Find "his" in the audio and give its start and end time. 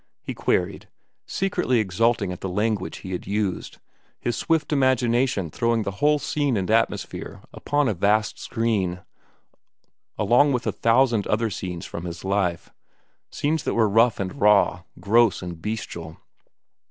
4.19-4.35, 12.05-12.25